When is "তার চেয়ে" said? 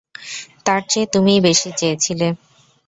0.65-1.07